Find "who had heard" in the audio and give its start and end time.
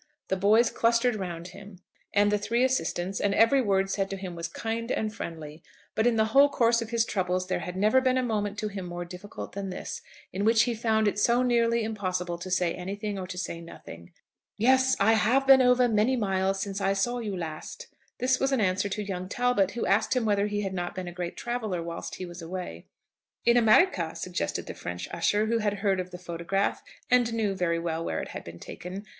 25.45-25.99